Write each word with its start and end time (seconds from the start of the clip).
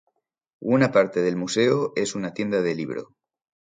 Una 0.75 0.91
parte 0.91 1.21
del 1.21 1.35
museo 1.35 1.93
es 1.95 2.15
una 2.15 2.33
tienda 2.33 2.63
de 2.63 2.73
libro. 2.73 3.15